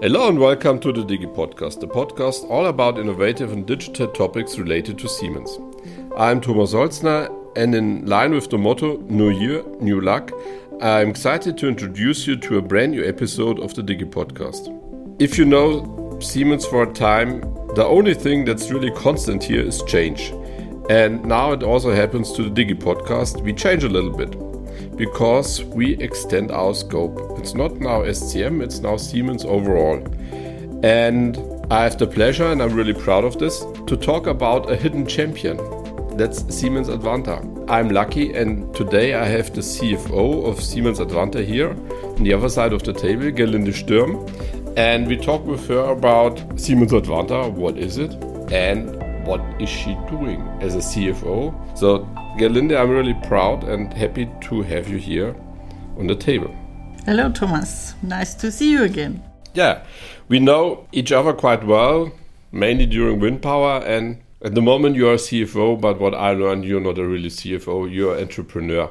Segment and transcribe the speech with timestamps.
[0.00, 4.56] Hello and welcome to the Digi Podcast, the podcast all about innovative and digital topics
[4.56, 5.58] related to Siemens.
[6.16, 10.32] I'm Thomas Holzner, and in line with the motto New Year, New Luck,
[10.80, 14.74] I'm excited to introduce you to a brand new episode of the Digi Podcast.
[15.20, 17.42] If you know Siemens for a time,
[17.74, 20.32] the only thing that's really constant here is change.
[20.88, 23.42] And now it also happens to the Digi Podcast.
[23.42, 24.47] We change a little bit
[24.98, 27.38] because we extend our scope.
[27.38, 30.02] It's not now SCM, it's now Siemens overall.
[30.82, 31.38] And
[31.70, 35.06] I have the pleasure, and I'm really proud of this, to talk about a hidden
[35.06, 35.56] champion.
[36.16, 37.38] That's Siemens Advanta.
[37.70, 42.48] I'm lucky, and today I have the CFO of Siemens Advanta here on the other
[42.48, 44.26] side of the table, Gerlinde Sturm.
[44.76, 48.12] And we talk with her about Siemens Advanta, what is it,
[48.50, 48.97] and
[49.28, 51.52] what is she doing as a CFO.
[51.76, 51.98] So
[52.38, 55.36] Gerlinde, I'm really proud and happy to have you here
[55.98, 56.50] on the table.
[57.04, 57.94] Hello, Thomas.
[58.02, 59.22] Nice to see you again.
[59.52, 59.84] Yeah,
[60.28, 62.10] we know each other quite well,
[62.52, 63.82] mainly during wind power.
[63.84, 67.28] And at the moment, you are CFO, but what I learned, you're not a really
[67.28, 68.90] CFO, you're an entrepreneur.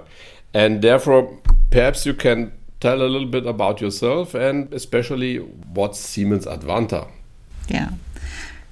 [0.54, 1.36] And therefore,
[1.72, 7.10] perhaps you can tell a little bit about yourself and especially what's Siemens Advanta.
[7.70, 7.90] Yeah,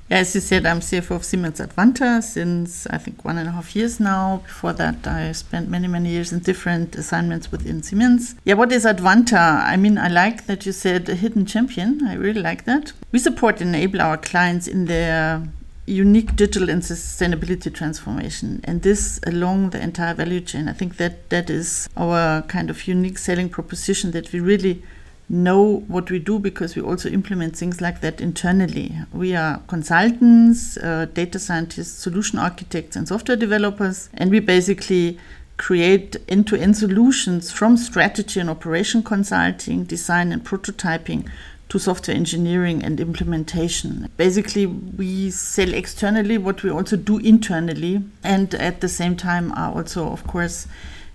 [0.09, 3.75] as you said, I'm CFO of Siemens Advanta since I think one and a half
[3.75, 4.41] years now.
[4.45, 8.35] Before that, I spent many, many years in different assignments within Siemens.
[8.43, 9.65] Yeah, what is Advanta?
[9.65, 12.05] I mean, I like that you said a hidden champion.
[12.05, 12.93] I really like that.
[13.11, 15.41] We support and enable our clients in their
[15.87, 21.29] unique digital and sustainability transformation and this along the entire value chain i think that
[21.29, 24.81] that is our kind of unique selling proposition that we really
[25.27, 28.95] know what we do because we also implement things like that internally.
[29.11, 35.17] We are consultants, uh, data scientists, solution architects, and software developers, and we basically
[35.57, 41.27] create end to end solutions from strategy and operation consulting, design and prototyping
[41.69, 44.09] to software engineering and implementation.
[44.17, 49.73] Basically, we sell externally what we also do internally, and at the same time, are
[49.73, 50.67] also, of course,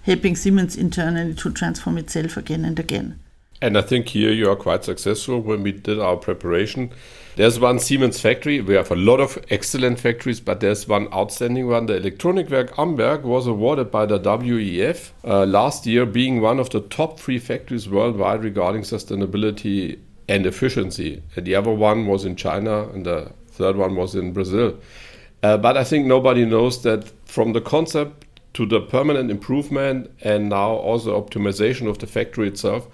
[0.03, 3.21] helping Siemens internally to transform itself again and again.
[3.63, 6.93] And I think here you are quite successful when we did our preparation.
[7.37, 8.61] There's one Siemens factory.
[8.61, 11.87] We have a lot of excellent factories, but there's one outstanding one.
[11.87, 16.81] The Elektronikwerk Amberg was awarded by the WEF uh, last year, being one of the
[16.81, 19.99] top three factories worldwide regarding sustainability
[20.29, 21.23] and efficiency.
[21.37, 24.79] And the other one was in China, and the third one was in Brazil.
[25.43, 30.49] Uh, but I think nobody knows that from the concept to the permanent improvement and
[30.49, 32.89] now also optimization of the factory itself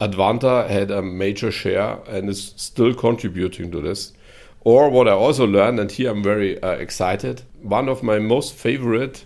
[0.00, 4.12] Advanta had a major share and is still contributing to this.
[4.60, 8.54] Or what I also learned, and here I'm very uh, excited, one of my most
[8.54, 9.24] favorite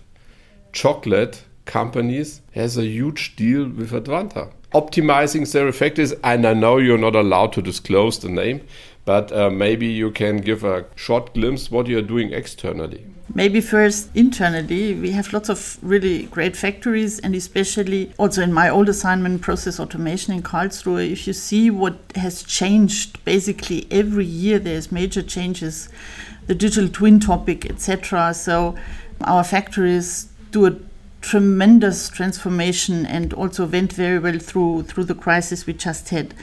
[0.71, 4.51] chocolate companies has a huge deal with Advanta.
[4.73, 8.65] Optimizing their factories, and I know you're not allowed to disclose the name,
[9.05, 13.05] but uh, maybe you can give a short glimpse what you're doing externally.
[13.35, 18.67] Maybe first internally, we have lots of really great factories, and especially also in my
[18.67, 21.11] old assignment, process automation in Karlsruhe.
[21.11, 25.89] If you see what has changed, basically every year there's major changes,
[26.47, 28.33] the digital twin topic, etc.
[28.33, 28.75] So
[29.21, 30.75] our factories do a
[31.23, 36.33] tremendous transformation and also went very well through through the crisis we just had.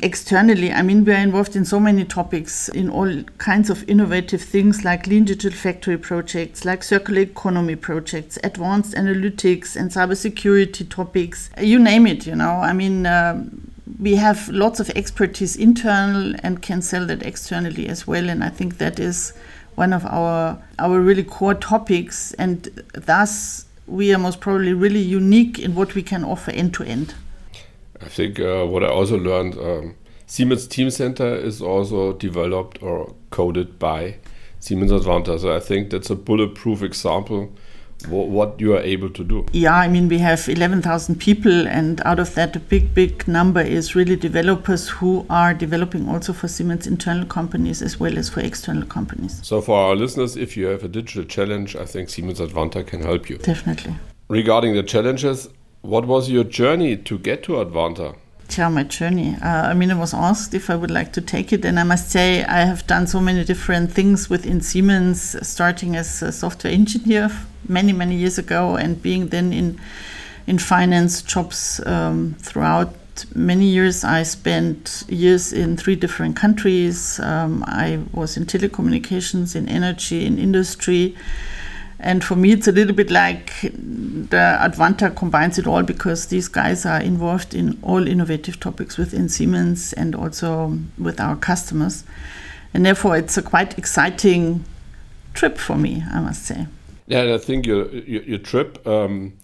[0.00, 4.42] Externally i mean we are involved in so many topics in all kinds of innovative
[4.42, 11.48] things like lean digital factory projects like circular economy projects advanced analytics and cybersecurity topics
[11.60, 12.54] you name it you know.
[12.70, 13.70] I mean um,
[14.00, 18.48] we have lots of expertise internal and can sell that externally as well and i
[18.48, 19.32] think that is
[19.76, 25.58] one of our our really core topics and thus we are most probably really unique
[25.58, 27.14] in what we can offer end to end.
[28.00, 29.96] I think uh, what I also learned um,
[30.26, 34.16] Siemens Teamcenter is also developed or coded by
[34.58, 35.38] Siemens Advanta.
[35.38, 37.52] So I think that's a bulletproof example
[38.08, 39.46] what you are able to do.
[39.52, 43.60] Yeah, I mean, we have 11,000 people, and out of that, a big, big number
[43.60, 48.40] is really developers who are developing also for Siemens internal companies as well as for
[48.40, 49.40] external companies.
[49.42, 53.02] So, for our listeners, if you have a digital challenge, I think Siemens Advanta can
[53.02, 53.38] help you.
[53.38, 53.94] Definitely.
[54.28, 55.48] Regarding the challenges,
[55.82, 58.16] what was your journey to get to Advanta?
[58.48, 59.36] Tell my journey.
[59.42, 61.84] Uh, I mean, I was asked if I would like to take it, and I
[61.84, 66.72] must say I have done so many different things within Siemens, starting as a software
[66.72, 67.30] engineer
[67.68, 69.80] many many years ago, and being then in
[70.46, 72.94] in finance jobs um, throughout
[73.34, 74.04] many years.
[74.04, 77.20] I spent years in three different countries.
[77.20, 81.16] Um, I was in telecommunications, in energy, in industry.
[82.00, 86.48] And for me, it's a little bit like the Advanta combines it all because these
[86.48, 92.04] guys are involved in all innovative topics within Siemens and also with our customers.
[92.74, 94.64] And therefore, it's a quite exciting
[95.32, 96.66] trip for me, I must say.
[97.06, 99.34] Yeah, and I think your, your, your trip, um,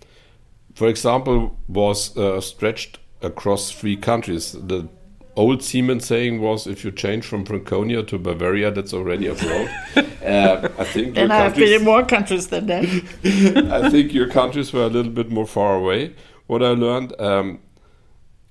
[0.75, 4.52] for example, was uh, stretched across three countries.
[4.52, 4.88] The
[5.36, 9.68] old Siemens saying was, if you change from Franconia to Bavaria, that's already abroad.
[9.96, 11.16] uh, I think.
[11.16, 12.84] and I've been in more countries than that.
[13.72, 16.14] I think your countries were a little bit more far away.
[16.46, 17.60] What I learned, um,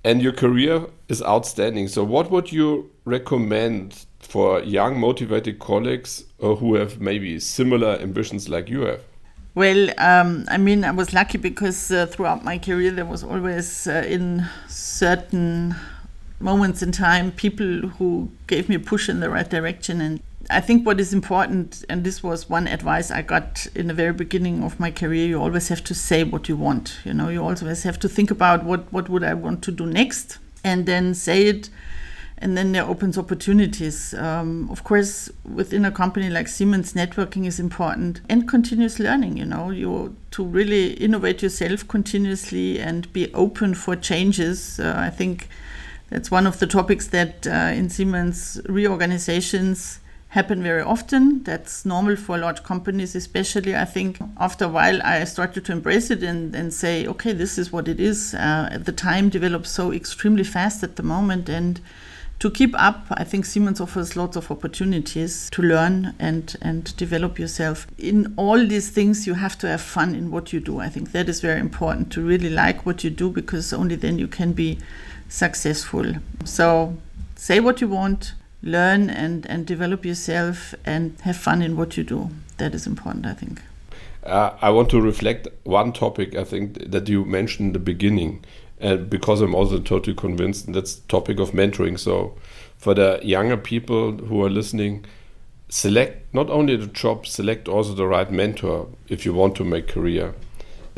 [0.04, 1.90] and your career is outstanding.
[1.90, 8.48] So, what would you recommend for young, motivated colleagues uh, who have maybe similar ambitions
[8.48, 9.04] like you have?
[9.56, 13.88] Well, um, I mean, I was lucky because uh, throughout my career there was always
[13.88, 15.76] uh, in certain
[16.40, 20.02] moments in time people who gave me a push in the right direction.
[20.02, 23.94] And I think what is important, and this was one advice I got in the
[23.94, 26.98] very beginning of my career, you always have to say what you want.
[27.04, 29.86] You know, you always have to think about what, what would I want to do
[29.86, 31.70] next and then say it
[32.42, 34.14] and then there opens opportunities.
[34.14, 39.38] Um, of course, within a company like Siemens, networking is important and continuous learning.
[39.38, 44.80] You know, you to really innovate yourself continuously and be open for changes.
[44.80, 45.50] Uh, I think
[46.10, 51.44] that's one of the topics that uh, in Siemens reorganizations happen very often.
[51.44, 53.76] That's normal for large companies, especially.
[53.76, 57.58] I think after a while, I started to embrace it and, and say, okay, this
[57.58, 58.34] is what it is.
[58.36, 61.82] Uh, the time develops so extremely fast at the moment, and
[62.40, 67.38] to keep up, I think Siemens offers lots of opportunities to learn and, and develop
[67.38, 67.86] yourself.
[67.98, 70.80] In all these things, you have to have fun in what you do.
[70.80, 74.18] I think that is very important to really like what you do because only then
[74.18, 74.80] you can be
[75.30, 76.16] successful.
[76.44, 76.98] So
[77.36, 82.04] say what you want, learn and, and develop yourself, and have fun in what you
[82.04, 82.30] do.
[82.58, 83.62] That is important, I think.
[84.24, 88.44] Uh, I want to reflect one topic I think that you mentioned in the beginning,
[88.80, 91.98] and because I'm also totally convinced that's the topic of mentoring.
[91.98, 92.36] So,
[92.78, 95.06] for the younger people who are listening,
[95.70, 99.88] select not only the job, select also the right mentor if you want to make
[99.88, 100.36] career.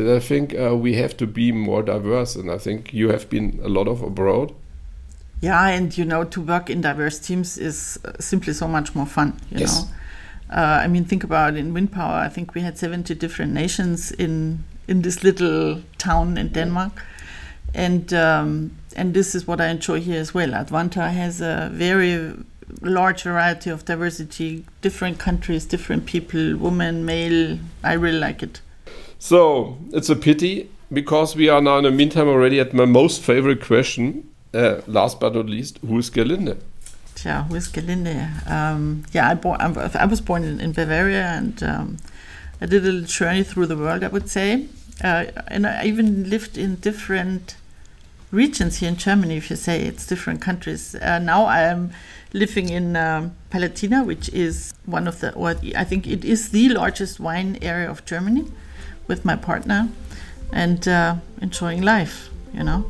[0.07, 3.59] I think uh, we have to be more diverse, and I think you have been
[3.63, 4.53] a lot of abroad.
[5.42, 9.07] Yeah, and you know, to work in diverse teams is uh, simply so much more
[9.07, 9.39] fun.
[9.50, 9.81] You yes.
[9.81, 9.89] know,
[10.56, 12.25] uh, I mean, think about in wind power.
[12.25, 17.03] I think we had seventy different nations in in this little town in Denmark,
[17.74, 20.50] and um, and this is what I enjoy here as well.
[20.50, 22.33] Advanta has a very
[22.81, 27.57] large variety of diversity, different countries, different people, women, male.
[27.83, 28.62] I really like it.
[29.21, 33.21] So it's a pity because we are now in the meantime already at my most
[33.21, 34.27] favorite question.
[34.51, 36.57] Uh, last but not least, who is Gerlinde?
[37.23, 38.50] Yeah, who is Gerlinde?
[38.50, 41.97] Um, yeah, I, bo- I, was born in, in Bavaria and um,
[42.59, 44.65] I did a little journey through the world, I would say.
[45.03, 47.56] Uh, and I even lived in different
[48.31, 50.95] regions here in Germany, if you say it's different countries.
[50.95, 51.91] Uh, now I am
[52.33, 56.69] living in um, Palatina, which is one of the, or I think it is the
[56.69, 58.47] largest wine area of Germany
[59.11, 59.89] with my partner
[60.53, 62.85] and uh, enjoying life, you know.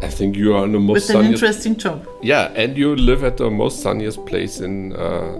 [0.00, 2.08] I think you are in the most with sunniest, an interesting job.
[2.22, 5.38] Yeah, and you live at the most sunniest place in uh,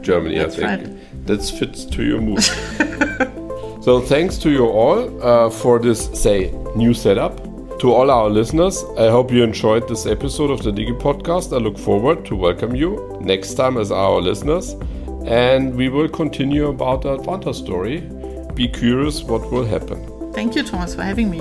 [0.00, 0.38] Germany.
[0.38, 1.26] That's I think right.
[1.26, 2.42] that fits to your mood.
[3.82, 7.36] so thanks to you all uh, for this say new setup.
[7.80, 11.52] To all our listeners, I hope you enjoyed this episode of the Digi Podcast.
[11.52, 14.74] I look forward to welcome you next time as our listeners,
[15.24, 18.00] and we will continue about the Advanta story.
[18.58, 20.32] Be curious what will happen.
[20.32, 21.38] Thank you, Thomas, for having me.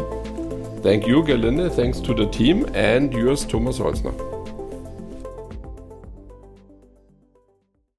[0.84, 1.74] Thank you, Gerlinde.
[1.76, 4.37] Thanks to the team and yours, Thomas Holzner.